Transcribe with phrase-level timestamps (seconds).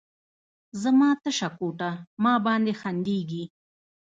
[0.81, 1.91] زما تشه کوټه،
[2.23, 3.43] ما باندې خندیږې